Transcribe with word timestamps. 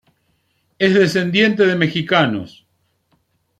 Es 0.79 0.95
descendiente 0.95 1.63
de 1.67 1.75
mexicanos. 1.75 2.65